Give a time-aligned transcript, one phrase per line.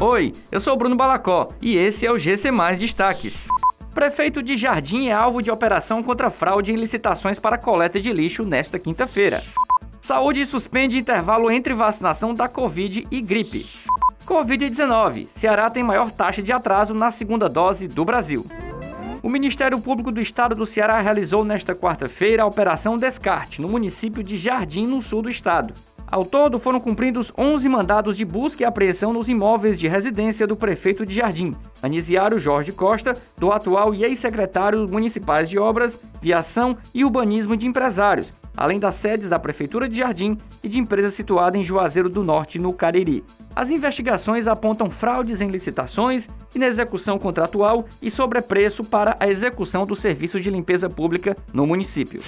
[0.00, 3.46] Oi, eu sou Bruno Balacó e esse é o GC Mais Destaques.
[3.92, 8.42] Prefeito de Jardim é alvo de operação contra fraude em licitações para coleta de lixo
[8.42, 9.44] nesta quinta-feira.
[10.00, 13.66] Saúde suspende intervalo entre vacinação da Covid e gripe.
[14.24, 15.26] Covid-19.
[15.36, 18.46] Ceará tem maior taxa de atraso na segunda dose do Brasil.
[19.22, 24.22] O Ministério Público do Estado do Ceará realizou nesta quarta-feira a Operação Descarte, no município
[24.22, 25.74] de Jardim, no sul do estado.
[26.10, 30.56] Ao todo, foram cumpridos 11 mandados de busca e apreensão nos imóveis de residência do
[30.56, 37.04] prefeito de Jardim, Anisiário Jorge Costa, do atual e ex-secretário municipais de Obras, Viação e
[37.04, 41.64] Urbanismo de Empresários, além das sedes da Prefeitura de Jardim e de empresa situada em
[41.64, 43.24] Juazeiro do Norte, no Cariri.
[43.54, 50.40] As investigações apontam fraudes em licitações, inexecução contratual e sobrepreço para a execução do serviço
[50.40, 52.20] de limpeza pública no município.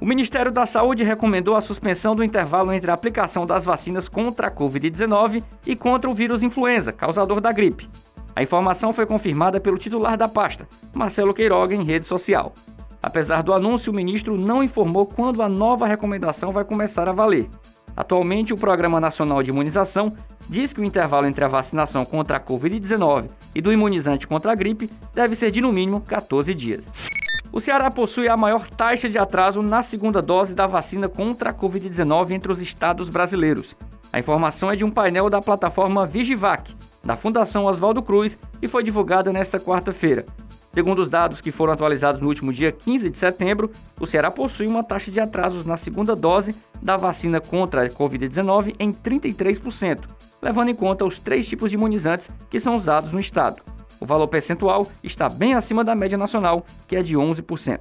[0.00, 4.46] O Ministério da Saúde recomendou a suspensão do intervalo entre a aplicação das vacinas contra
[4.46, 7.86] a Covid-19 e contra o vírus influenza, causador da gripe.
[8.34, 12.54] A informação foi confirmada pelo titular da pasta, Marcelo Queiroga, em rede social.
[13.02, 17.46] Apesar do anúncio, o ministro não informou quando a nova recomendação vai começar a valer.
[17.94, 20.16] Atualmente, o Programa Nacional de Imunização
[20.48, 24.54] diz que o intervalo entre a vacinação contra a Covid-19 e do imunizante contra a
[24.54, 27.09] gripe deve ser de no mínimo 14 dias.
[27.52, 31.54] O Ceará possui a maior taxa de atraso na segunda dose da vacina contra a
[31.54, 33.74] Covid-19 entre os estados brasileiros.
[34.12, 36.72] A informação é de um painel da plataforma Vigivac,
[37.04, 40.24] da Fundação Oswaldo Cruz, e foi divulgada nesta quarta-feira.
[40.72, 44.68] Segundo os dados que foram atualizados no último dia 15 de setembro, o Ceará possui
[44.68, 50.02] uma taxa de atrasos na segunda dose da vacina contra a Covid-19 em 33%,
[50.40, 53.60] levando em conta os três tipos de imunizantes que são usados no estado.
[54.00, 57.78] O valor percentual está bem acima da média nacional, que é de 11%.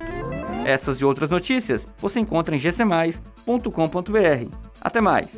[0.66, 4.56] Essas e outras notícias você encontra em gcmais.com.br.
[4.81, 5.30] Até mais!